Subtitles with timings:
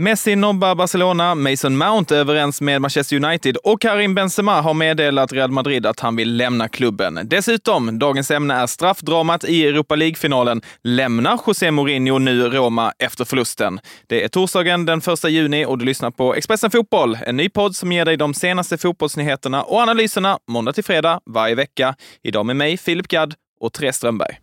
[0.00, 5.32] Messi nobbar Barcelona, Mason Mount är överens med Manchester United och Karim Benzema har meddelat
[5.32, 7.20] Real Madrid att han vill lämna klubben.
[7.24, 10.62] Dessutom, dagens ämne är straffdramat i Europa League-finalen.
[10.84, 13.80] Lämnar José Mourinho nu Roma efter förlusten?
[14.06, 17.76] Det är torsdagen den 1 juni och du lyssnar på Expressen Fotboll, en ny podd
[17.76, 21.94] som ger dig de senaste fotbollsnyheterna och analyserna måndag till fredag varje vecka.
[22.22, 24.38] Idag med mig, Filip Gadd och Therese Strömberg.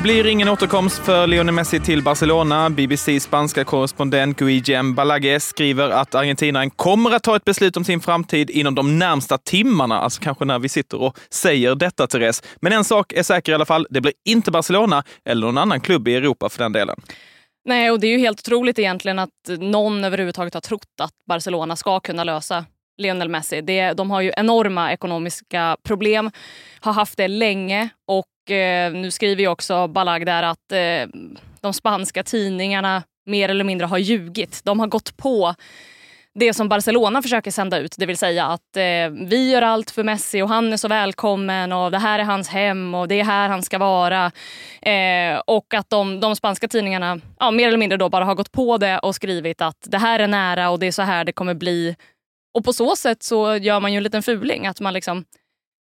[0.00, 2.70] Det blir ingen återkomst för Lionel Messi till Barcelona.
[2.70, 8.00] BBC spanska korrespondent Guillem Balague skriver att argentinaren kommer att ta ett beslut om sin
[8.00, 12.42] framtid inom de närmsta timmarna, alltså kanske när vi sitter och säger detta, Therese.
[12.60, 15.80] Men en sak är säker i alla fall, det blir inte Barcelona eller någon annan
[15.80, 17.00] klubb i Europa för den delen.
[17.64, 21.76] Nej, och det är ju helt otroligt egentligen att någon överhuvudtaget har trott att Barcelona
[21.76, 22.64] ska kunna lösa
[22.98, 23.60] Lionel Messi.
[23.60, 26.30] Det, de har ju enorma ekonomiska problem,
[26.80, 31.20] har haft det länge och eh, nu skriver ju också Balag där att eh,
[31.60, 34.60] de spanska tidningarna mer eller mindre har ljugit.
[34.64, 35.54] De har gått på
[36.34, 40.04] det som Barcelona försöker sända ut, det vill säga att eh, vi gör allt för
[40.04, 43.24] Messi och han är så välkommen och det här är hans hem och det är
[43.24, 44.32] här han ska vara.
[44.82, 48.52] Eh, och att de, de spanska tidningarna ja, mer eller mindre då bara har gått
[48.52, 51.32] på det och skrivit att det här är nära och det är så här det
[51.32, 51.96] kommer bli.
[52.54, 55.24] Och på så sätt så gör man ju en liten fuling, att man liksom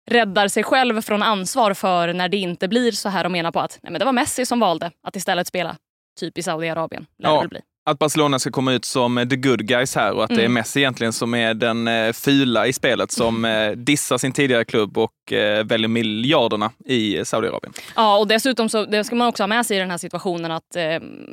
[0.06, 3.60] räddar sig själv från ansvar för när det inte blir så här och menar på
[3.60, 5.76] att nej, men det var Messi som valde att istället spela
[6.20, 7.06] typ i Saudiarabien.
[7.16, 7.60] Ja, bli.
[7.90, 10.36] Att Barcelona ska komma ut som the good guys här och att mm.
[10.36, 10.54] det är mm.
[10.54, 14.98] Messi egentligen som är den eh, fula i spelet som eh, dissar sin tidigare klubb
[14.98, 17.72] och eh, väljer miljarderna i Saudiarabien.
[17.96, 20.50] Ja, och dessutom så det ska man också ha med sig i den här situationen
[20.50, 20.84] att eh,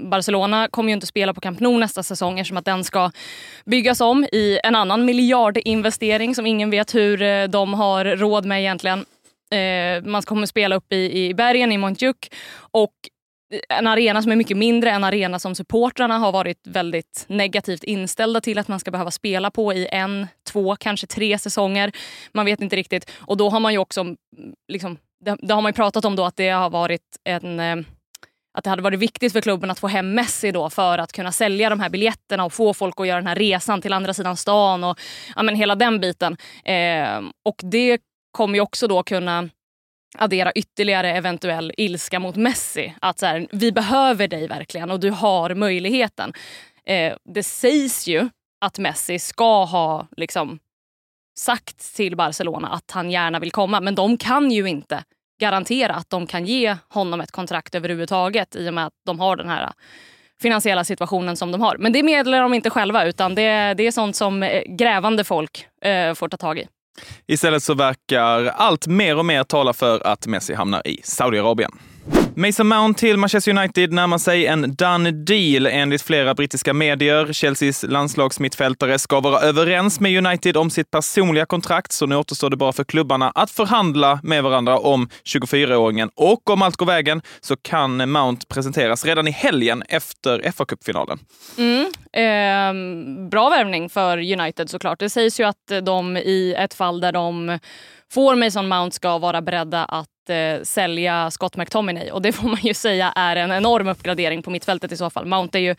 [0.10, 3.12] Barcelona kommer ju inte spela på Camp Nou nästa säsong eftersom att den ska
[3.66, 8.60] byggas om i en annan miljardinvestering som ingen vet hur eh, de har råd med
[8.60, 9.06] egentligen.
[9.54, 12.18] Eh, man kommer spela upp i, i bergen i Montjuic
[12.72, 12.94] och
[13.70, 18.42] en arena som är mycket mindre, en arena som supportrarna har varit väldigt negativt inställda
[18.42, 21.92] till att man ska behöva spela på i en, två, kanske tre säsonger.
[22.34, 23.12] Man vet inte riktigt.
[23.20, 24.16] Och då har man ju också, mm,
[24.68, 27.76] liksom, det, det har man pratat om då att det har varit en eh,
[28.58, 31.32] att det hade varit viktigt för klubben att få hem Messi då för att kunna
[31.32, 34.38] sälja de här biljetterna och få folk att göra den här resan till andra sidan
[34.38, 35.00] stan och
[35.36, 36.38] ja, men hela den biten.
[36.66, 39.50] Eh, och det kommer ju också då kunna
[40.18, 42.94] addera ytterligare eventuell ilska mot Messi.
[43.02, 46.34] Att så här, vi behöver dig verkligen och du har möjligheten.
[46.86, 48.30] Eh, det sägs ju
[48.62, 50.60] att Messi ska ha liksom,
[51.38, 55.04] sagt till Barcelona att han gärna vill komma men de kan ju inte
[55.40, 59.36] garantera att de kan ge honom ett kontrakt överhuvudtaget i och med att de har
[59.36, 59.70] den här eh,
[60.42, 61.78] finansiella situationen som de har.
[61.78, 65.68] Men det meddelar de inte själva utan det, det är sånt som eh, grävande folk
[65.82, 66.68] eh, får ta tag i.
[67.28, 71.72] Istället så verkar allt mer och mer tala för att Messi hamnar i Saudiarabien.
[72.36, 77.34] Mason Mount till Manchester United närmar sig en done deal enligt flera brittiska medier.
[77.34, 82.58] Chelseas landslagsmittfältare ska vara överens med United om sitt personliga kontrakt, så nu återstår det
[82.58, 86.10] bara för klubbarna att förhandla med varandra om 24-åringen.
[86.16, 91.20] Och om allt går vägen så kan Mount presenteras redan i helgen efter FA-cupfinalen.
[91.58, 95.00] Mm, eh, bra värvning för United såklart.
[95.00, 97.60] Det sägs ju att de i ett fall där de
[98.12, 102.12] får Mason Mount ska vara beredda att eh, sälja Scott McTominay.
[102.12, 105.26] Och det får man ju säga är en enorm uppgradering på mittfältet i så fall.
[105.26, 105.76] Mount är ju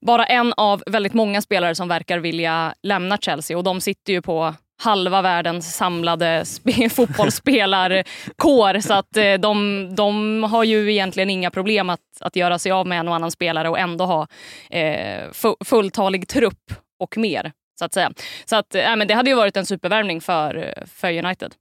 [0.00, 4.22] bara en av väldigt många spelare som verkar vilja lämna Chelsea och de sitter ju
[4.22, 6.44] på halva världens samlade
[6.90, 8.80] fotbollsspelarkår.
[8.80, 12.86] så att eh, de, de har ju egentligen inga problem att, att göra sig av
[12.86, 14.26] med en och annan spelare och ändå ha
[14.70, 15.24] eh,
[15.64, 17.52] fulltalig trupp och mer.
[17.78, 18.12] Så att säga.
[18.44, 21.54] Så att, äh, men det hade ju varit en supervärvning för, eh, för United.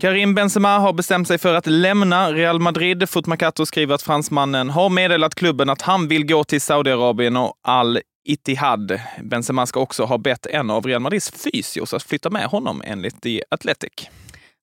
[0.00, 3.08] Karim Benzema har bestämt sig för att lämna Real Madrid.
[3.08, 8.00] Footmercato skriver att fransmannen har meddelat klubben att han vill gå till Saudiarabien och Al
[8.24, 9.00] Ittihad.
[9.22, 13.22] Benzema ska också ha bett en av Real Madrids fysios att flytta med honom enligt
[13.22, 13.92] The Athletic.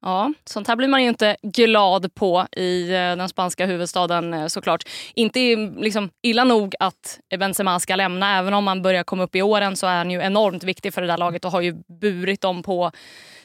[0.02, 4.48] Ja, sånt här blir man ju inte glad på i eh, den spanska huvudstaden eh,
[4.48, 4.84] såklart.
[5.16, 5.40] Inte
[5.78, 8.38] liksom illa nog att Benzema ska lämna.
[8.38, 11.02] Även om han börjar komma upp i åren så är han ju enormt viktig för
[11.02, 12.92] det där laget och har ju burit dem på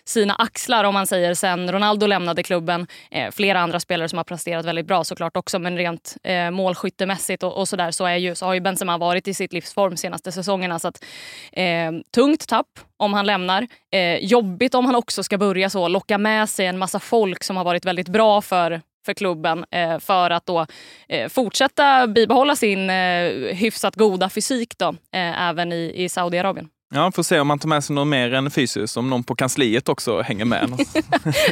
[0.08, 2.86] sina axlar om man säger sen Ronaldo lämnade klubben.
[3.10, 7.42] Eh, flera andra spelare som har presterat väldigt bra såklart också men rent eh, målskyttemässigt
[7.42, 10.32] och, och sådär så, är ju, så har ju Benzema varit i sitt livsform senaste
[10.32, 10.78] säsongerna.
[10.78, 11.04] Så att,
[11.52, 12.66] eh, tungt tapp
[12.96, 13.66] om han lämnar.
[13.92, 17.56] Eh, jobbigt om han också ska börja så locka med sig en massa folk som
[17.56, 20.66] har varit väldigt bra för för klubben eh, för att då
[21.08, 26.68] eh, fortsätta bibehålla sin eh, hyfsat goda fysik då, även i, i Saudiarabien.
[26.94, 29.34] Ja, får se om man tar med sig något mer än fysiskt, om någon på
[29.34, 30.70] kansliet också hänger med.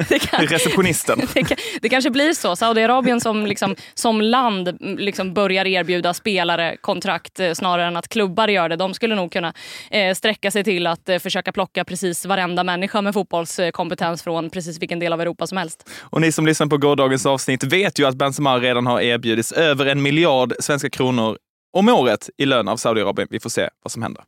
[0.09, 1.21] det kan, Receptionisten.
[1.35, 2.57] Det, det, kanske blir så.
[2.57, 8.49] Saudiarabien som, liksom, som land liksom börjar erbjuda spelare kontrakt eh, snarare än att klubbar
[8.49, 8.77] gör det.
[8.77, 9.55] De skulle nog kunna
[9.91, 14.83] eh, sträcka sig till att eh, försöka plocka precis varenda människa med fotbollskompetens från precis
[14.83, 15.91] vilken del av Europa som helst.
[16.01, 19.87] Och ni som lyssnar på gårdagens avsnitt vet ju att Benzema redan har erbjudits över
[19.87, 21.39] en miljard svenska kronor
[21.73, 23.29] om året i lön av Saudiarabien.
[23.31, 24.25] Vi får se vad som händer.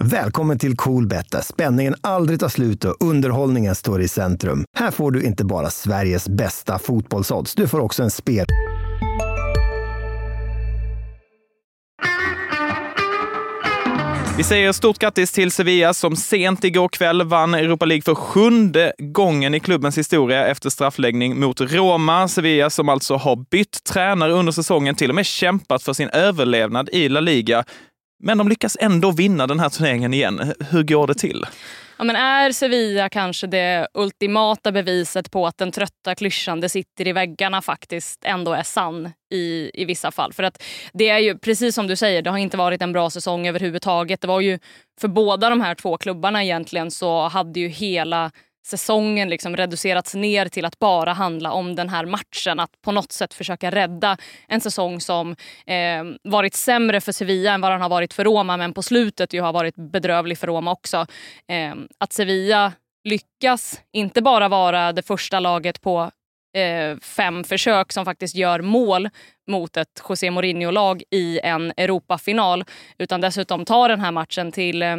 [0.00, 4.64] Välkommen till Coolbet där spänningen aldrig tar slut och underhållningen står i centrum.
[4.76, 8.46] Här får du inte bara Sveriges bästa fotbollsodds, du får också en spel...
[14.36, 18.92] Vi säger stort grattis till Sevilla som sent igår kväll vann Europa League för sjunde
[18.98, 22.28] gången i klubbens historia efter straffläggning mot Roma.
[22.28, 26.88] Sevilla som alltså har bytt tränare under säsongen, till och med kämpat för sin överlevnad
[26.92, 27.64] i La Liga.
[28.22, 30.54] Men de lyckas ändå vinna den här turneringen igen.
[30.70, 31.44] Hur går det till?
[31.98, 37.08] Ja, men är Sevilla kanske det ultimata beviset på att den trötta klyschan det sitter
[37.08, 40.32] i väggarna faktiskt ändå är sann i, i vissa fall?
[40.32, 40.62] För att
[40.92, 44.20] det är ju precis som du säger, det har inte varit en bra säsong överhuvudtaget.
[44.20, 44.58] Det var ju
[45.00, 48.30] för båda de här två klubbarna egentligen så hade ju hela
[48.66, 52.60] säsongen liksom reducerats ner till att bara handla om den här matchen.
[52.60, 54.16] Att på något sätt försöka rädda
[54.48, 58.56] en säsong som eh, varit sämre för Sevilla än vad den har varit för Roma
[58.56, 61.06] men på slutet ju har varit bedrövlig för Roma också.
[61.48, 62.72] Eh, att Sevilla
[63.04, 66.10] lyckas inte bara vara det första laget på
[66.56, 69.10] eh, fem försök som faktiskt gör mål
[69.46, 72.64] mot ett José Mourinho-lag i en Europafinal
[72.98, 74.96] utan dessutom tar den här matchen till eh,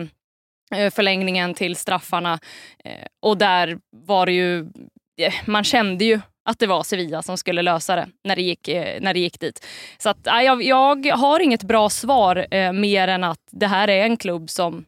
[0.72, 2.40] Eh, förlängningen till straffarna.
[2.86, 4.60] Eh, och där var det ju,
[5.22, 6.20] eh, man kände ju
[6.50, 8.68] att det var Sevilla som skulle lösa det när det gick,
[9.02, 9.66] när det gick dit.
[9.98, 14.04] Så att, jag, jag har inget bra svar eh, mer än att det här är
[14.04, 14.86] en klubb som,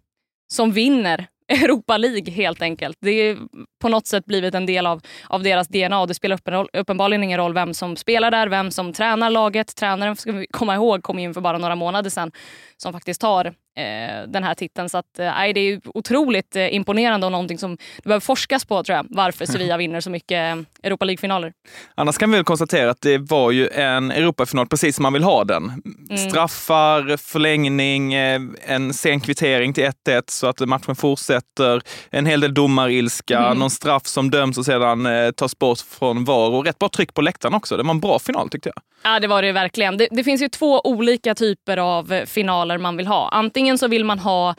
[0.53, 2.97] som vinner Europa League helt enkelt.
[3.01, 3.38] Det
[3.79, 6.06] på något sätt blivit en del av, av deras DNA.
[6.06, 6.39] Det spelar
[6.74, 9.75] uppenbarligen ingen roll vem som spelar där, vem som tränar laget.
[9.75, 12.31] Tränaren, ska vi komma ihåg, kom in för bara några månader sedan
[12.77, 14.89] som faktiskt tar eh, den här titeln.
[14.89, 18.83] Så att, eh, det är otroligt eh, imponerande och någonting som det behöver forskas på
[18.83, 19.06] tror jag.
[19.09, 21.53] Varför Sevilla vinner så mycket Europa League-finaler.
[21.95, 25.23] Annars kan vi väl konstatera att det var ju en Europafinal precis som man vill
[25.23, 25.63] ha den.
[26.09, 26.18] Mm.
[26.18, 31.81] Straffar, förlängning, eh, en sen kvittering till 1-1 så att matchen fortsätter.
[32.09, 33.57] En hel del domarilska, mm.
[33.68, 37.14] Någon straff som döms och sedan eh, tas bort från VAR och rätt bra tryck
[37.14, 37.78] på läktaren också.
[37.78, 38.81] Det var en bra final tyckte jag.
[39.14, 39.98] Ja, det var det verkligen.
[39.98, 43.30] Det, det finns ju två olika typer av finaler man vill ha.
[43.30, 44.56] Antingen så vill man ha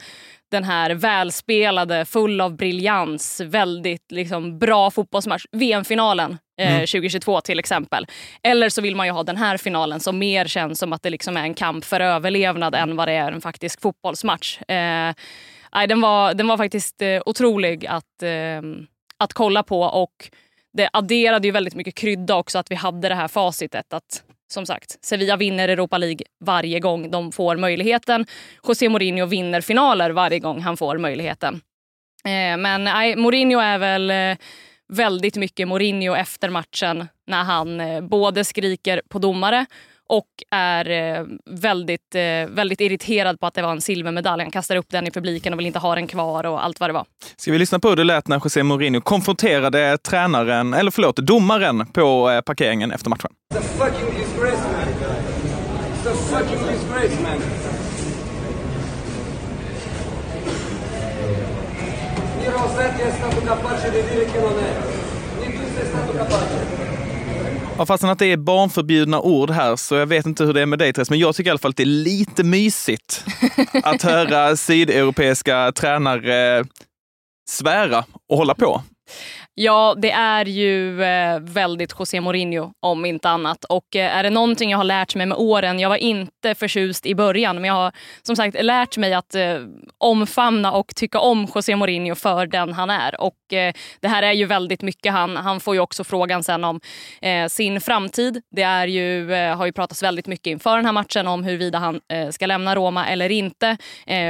[0.51, 5.45] den här välspelade, full av briljans, väldigt liksom, bra fotbollsmatch.
[5.51, 6.79] VM-finalen eh, mm.
[6.79, 8.07] 2022 till exempel.
[8.43, 11.09] Eller så vill man ju ha den här finalen som mer känns som att det
[11.09, 14.61] liksom är en kamp för överlevnad än vad det är en faktisk fotbollsmatch.
[14.61, 15.13] Eh,
[15.87, 18.61] den, var, den var faktiskt eh, otrolig att, eh,
[19.19, 20.29] att kolla på och
[20.73, 23.93] det adderade ju väldigt mycket krydda också att vi hade det här facitet.
[23.93, 28.25] Att som sagt, Sevilla vinner Europa League varje gång de får möjligheten.
[28.67, 31.61] José Mourinho vinner finaler varje gång han får möjligheten.
[32.25, 34.37] Eh, men nej, Mourinho är väl eh,
[34.87, 39.65] väldigt mycket Mourinho efter matchen när han eh, både skriker på domare
[40.09, 44.43] och är eh, väldigt, eh, väldigt irriterad på att det var en silvermedalj.
[44.43, 46.89] Han kastar upp den i publiken och vill inte ha den kvar och allt vad
[46.89, 47.05] det var.
[47.37, 51.85] Ska vi lyssna på hur det lät när José Mourinho konfronterade tränaren, eller förlåt, domaren
[51.85, 53.31] på eh, parkeringen efter matchen?
[53.53, 54.87] It's a fucking disgrace man.
[55.93, 57.41] It's a fucking disgrace man.
[62.43, 63.91] Io non so che è stato capace
[67.79, 70.65] Ja, fastän att det är barnförbjudna ord här så jag vet inte hur det är
[70.65, 73.25] med dig Therese, men jag tycker i alla fall att det är lite mysigt
[73.83, 76.65] att höra sydeuropeiska tränare
[77.49, 78.83] svära och hålla på.
[79.61, 83.63] Ja, det är ju eh, väldigt José Mourinho om inte annat.
[83.63, 87.05] Och eh, är det någonting jag har lärt mig med åren, jag var inte förtjust
[87.05, 89.57] i början, men jag har som sagt lärt mig att eh,
[89.97, 93.21] omfamna och tycka om José Mourinho för den han är.
[93.21, 93.35] Och
[93.99, 95.37] det här är ju väldigt mycket han.
[95.37, 96.79] Han får ju också frågan sen om
[97.49, 98.41] sin framtid.
[98.51, 102.01] Det är ju, har ju pratats väldigt mycket inför den här matchen om huruvida han
[102.31, 103.77] ska lämna Roma eller inte.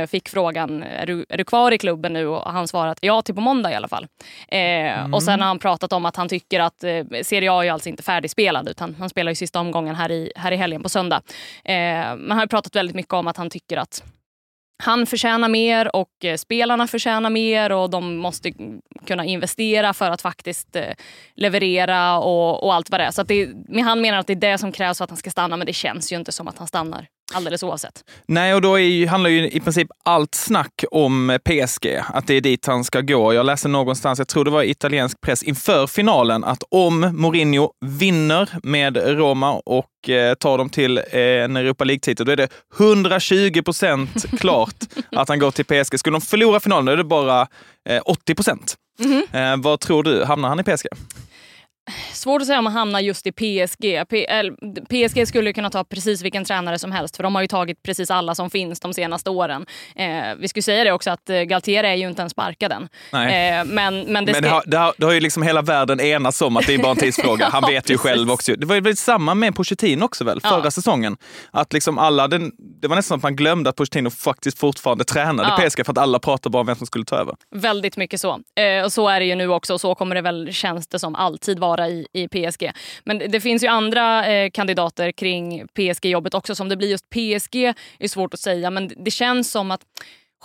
[0.07, 2.27] fick frågan, är du, är du kvar i klubben nu?
[2.27, 4.07] Och han svarat ja till på måndag i alla fall.
[4.47, 5.18] Mm.
[5.19, 7.89] Och sen har han pratat om att han tycker att eh, Serie A är alltså
[7.89, 11.21] inte färdigspelad utan han spelar ju sista omgången här i, här i helgen på söndag.
[11.63, 11.73] Eh,
[12.15, 14.03] men han har pratat väldigt mycket om att han tycker att
[14.83, 18.53] han förtjänar mer och eh, spelarna förtjänar mer och de måste
[19.05, 20.93] kunna investera för att faktiskt eh,
[21.35, 23.11] leverera och, och allt vad det är.
[23.11, 23.49] Så att det,
[23.83, 25.73] han menar att det är det som krävs för att han ska stanna men det
[25.73, 27.07] känns ju inte som att han stannar.
[27.33, 28.03] Alldeles oavsett.
[28.27, 32.41] Nej, och då är, handlar ju i princip allt snack om PSG, att det är
[32.41, 33.33] dit han ska gå.
[33.33, 38.49] Jag läste någonstans, jag tror det var italiensk press, inför finalen att om Mourinho vinner
[38.63, 43.61] med Roma och eh, tar dem till eh, en Europa League-titel, då är det 120
[43.61, 44.75] procent klart
[45.11, 45.99] att han går till PSG.
[45.99, 47.47] Skulle de förlora finalen, då är det bara
[47.89, 48.75] eh, 80 procent.
[48.99, 49.63] Mm -hmm.
[49.63, 50.87] vad tror du, hamnar han i PSG?
[52.13, 54.03] Svårt att säga om man hamnar just i PSG.
[54.89, 58.11] PSG skulle kunna ta precis vilken tränare som helst för de har ju tagit precis
[58.11, 59.65] alla som finns de senaste åren.
[59.95, 62.83] Eh, vi skulle säga det också att eh, Galtier är ju inte ens sparkad än.
[63.13, 65.99] Eh, men men, det, men det, har, det, har, det har ju liksom hela världen
[65.99, 67.49] enats om att det är bara en tidsfråga.
[67.51, 68.01] Han ja, vet ju precis.
[68.01, 68.55] själv också.
[68.55, 70.71] Det var ju samma med Pochettino också väl, förra ja.
[70.71, 71.17] säsongen.
[71.51, 75.03] Att liksom alla, den, det var nästan som att man glömde att Pochettino faktiskt fortfarande
[75.03, 75.69] tränade ja.
[75.69, 77.35] PSG för att alla pratade bara om vem som skulle ta över.
[77.55, 78.39] Väldigt mycket så.
[78.55, 80.99] Eh, och så är det ju nu också och så kommer det väl, känns det
[80.99, 82.71] som, alltid vara i, i PSG.
[83.03, 86.55] Men det finns ju andra eh, kandidater kring PSG-jobbet också.
[86.55, 87.55] Som det blir just PSG
[87.99, 89.81] är svårt att säga, men det känns som att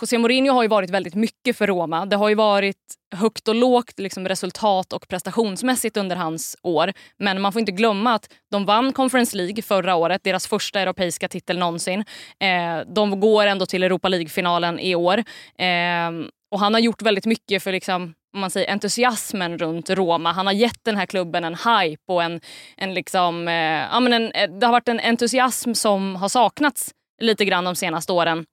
[0.01, 2.05] José Mourinho har ju varit väldigt mycket för Roma.
[2.05, 2.77] Det har ju varit
[3.15, 6.93] högt och lågt liksom resultat och prestationsmässigt under hans år.
[7.17, 11.27] Men man får inte glömma att de vann Conference League förra året, deras första europeiska
[11.27, 11.99] titel någonsin.
[12.39, 15.17] Eh, de går ändå till Europa League-finalen i år.
[15.57, 16.11] Eh,
[16.51, 20.31] och han har gjort väldigt mycket för liksom, om man säger, entusiasmen runt Roma.
[20.31, 22.41] Han har gett den här klubben en hype och en,
[22.77, 23.53] en liksom, eh,
[23.91, 27.75] ja, men en, eh, det har varit en entusiasm som har saknats lite grann de
[27.75, 28.45] senaste åren.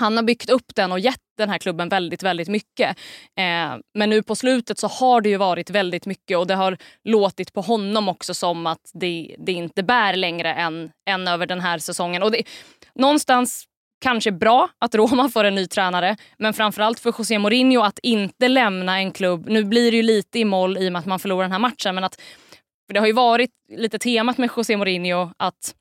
[0.00, 2.98] Han har byggt upp den och gett den här klubben väldigt, väldigt mycket.
[3.38, 6.76] Eh, men nu på slutet så har det ju varit väldigt mycket och det har
[7.04, 11.60] låtit på honom också som att det, det inte bär längre än, än över den
[11.60, 12.22] här säsongen.
[12.22, 12.42] Och det,
[12.94, 13.64] någonstans
[14.04, 18.48] kanske bra att Roma får en ny tränare, men framförallt för José Mourinho att inte
[18.48, 19.46] lämna en klubb.
[19.48, 21.58] Nu blir det ju lite i moll i och med att man förlorar den här
[21.58, 22.20] matchen, men att
[22.86, 25.74] för det har ju varit lite temat med José Mourinho att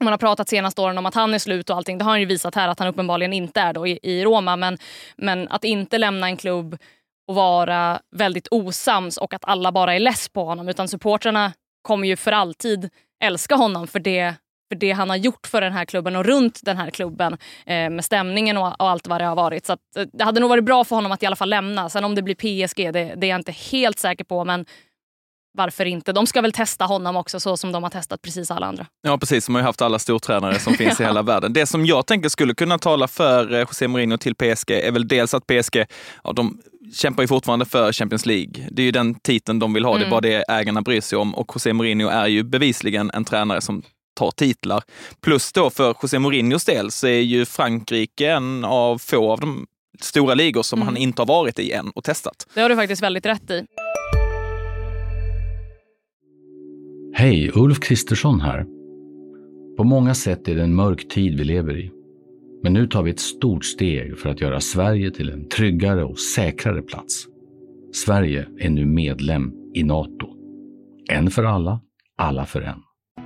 [0.00, 1.98] man har pratat senaste åren om att han är slut och allting.
[1.98, 4.56] Det har han ju visat här att han uppenbarligen inte är då i, i Roma.
[4.56, 4.78] Men,
[5.16, 6.78] men att inte lämna en klubb
[7.28, 10.68] och vara väldigt osams och att alla bara är less på honom.
[10.68, 11.52] Utan supportrarna
[11.82, 12.90] kommer ju för alltid
[13.24, 14.34] älska honom för det
[14.72, 17.32] för det han har gjort för den här klubben och runt den här klubben
[17.66, 19.66] eh, med stämningen och, och, allt vad det har varit.
[19.66, 21.88] Så att, eh, det hade nog varit bra för honom att i alla fall lämna.
[21.88, 24.44] Sen om det blir PSG, det, det är jag inte helt säker på.
[24.44, 24.66] Men
[25.54, 26.12] varför inte?
[26.12, 28.86] De ska väl testa honom också så som de har testat precis alla andra.
[29.02, 31.52] Ja precis, de har ju haft alla stortränare som finns i hela världen.
[31.52, 35.08] Det som jag tänker skulle kunna tala för eh, José Mourinho till PSG är väl
[35.08, 35.84] dels att PSG,
[36.24, 36.58] ja, de
[36.94, 38.68] kämpar ju fortfarande för Champions League.
[38.70, 40.00] Det är ju den titeln de vill ha, mm.
[40.00, 40.10] det är mm.
[40.10, 41.34] bara det ägarna bryr sig om.
[41.34, 43.82] Och José Mourinho är ju bevisligen en tränare som
[44.14, 44.82] tar titlar.
[45.20, 49.66] Plus då för José Mourinhos del så är ju Frankrike en av få av de
[50.00, 50.86] stora ligor som mm.
[50.86, 52.46] han inte har varit i än och testat.
[52.54, 53.66] Det har du faktiskt väldigt rätt i.
[57.14, 58.66] Hej, Ulf Kristersson här.
[59.76, 61.90] På många sätt är det en mörk tid vi lever i.
[62.62, 66.18] Men nu tar vi ett stort steg för att göra Sverige till en tryggare och
[66.18, 67.26] säkrare plats.
[67.92, 70.28] Sverige är nu medlem i Nato.
[71.10, 71.80] En för alla,
[72.16, 72.82] alla för en.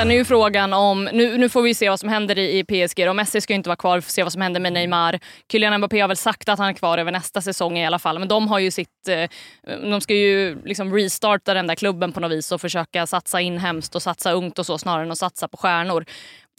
[0.00, 2.64] Sen är ju frågan om, nu, nu får vi se vad som händer i, i
[2.64, 3.08] PSG.
[3.08, 5.20] Och Messi ska ju inte vara kvar, vi får se vad som händer med Neymar.
[5.52, 8.18] Kylian Mbappé har väl sagt att han är kvar över nästa säsong i alla fall.
[8.18, 9.30] Men de har ju sitt, eh,
[9.90, 13.94] de ska ju liksom restarta den där klubben på något vis och försöka satsa inhemskt
[13.94, 16.04] och satsa ungt och så snarare än att satsa på stjärnor.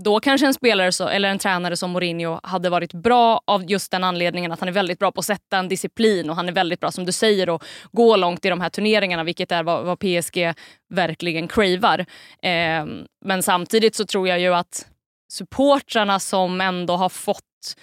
[0.03, 3.91] Då kanske en spelare så, eller en tränare som Mourinho hade varit bra av just
[3.91, 6.53] den anledningen att han är väldigt bra på att sätta en disciplin och han är
[6.53, 9.85] väldigt bra som du säger att gå långt i de här turneringarna vilket är vad,
[9.85, 10.53] vad PSG
[10.89, 11.99] verkligen cravar.
[12.43, 12.85] Eh,
[13.25, 14.87] men samtidigt så tror jag ju att
[15.31, 17.75] supportrarna som ändå har fått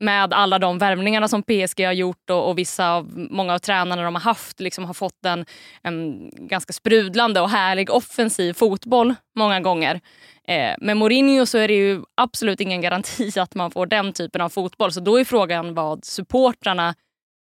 [0.00, 4.02] med alla de värvningarna som PSG har gjort och, och vissa av, många av tränarna
[4.02, 5.46] de har haft liksom har fått en,
[5.82, 10.00] en ganska sprudlande och härlig offensiv fotboll många gånger.
[10.48, 14.40] Eh, med Mourinho så är det ju absolut ingen garanti att man får den typen
[14.40, 14.92] av fotboll.
[14.92, 16.94] Så då är frågan vad supportrarna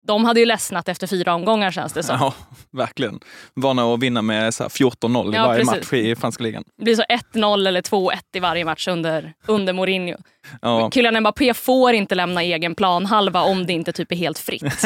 [0.07, 2.17] de hade ju ledsnat efter fyra omgångar känns det som.
[2.19, 2.33] Ja,
[2.71, 3.19] verkligen.
[3.53, 5.91] Vana att vinna med 14-0 i ja, varje precis.
[5.91, 6.63] match i franska ligan.
[6.77, 10.17] Det blir så 1-0 eller 2-1 i varje match under, under Mourinho.
[10.61, 10.91] Ja.
[10.91, 14.63] Kylian Mbappé får inte lämna egen planhalva om det inte typ är helt fritt.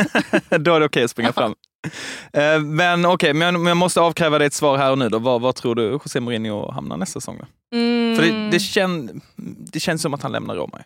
[0.50, 1.56] Då är det okej okay att springa fram.
[2.34, 5.10] Eh, men okej, okay, men jag måste avkräva dig ett svar här och nu.
[5.10, 5.20] Då.
[5.20, 7.42] Vad, vad tror du José Mourinho hamnar nästa säsong?
[7.74, 8.16] Mm.
[8.16, 9.22] För det, det, kän,
[9.72, 10.80] det känns som att han lämnar Roma.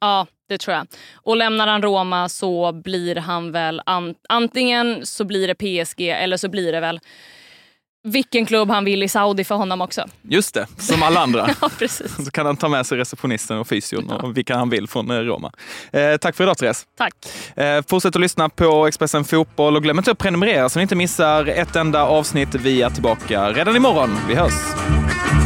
[0.00, 0.86] Ja, det tror jag.
[1.14, 6.36] Och lämnar han Roma så blir han väl an antingen så blir det PSG eller
[6.36, 7.00] så blir det väl
[8.06, 10.04] vilken klubb han vill i Saudi för honom också.
[10.22, 11.48] Just det, som alla andra.
[11.60, 12.24] ja, precis.
[12.24, 15.16] Så kan han ta med sig receptionisten och fysion och vilka han vill från eh,
[15.16, 15.52] Roma.
[15.92, 16.86] Eh, tack för idag Therese.
[16.98, 17.14] Tack.
[17.56, 20.96] Eh, fortsätt att lyssna på Expressen Fotboll och glöm inte att prenumerera så ni inte
[20.96, 22.54] missar ett enda avsnitt.
[22.54, 24.16] Vi är tillbaka redan imorgon.
[24.28, 25.45] Vi hörs!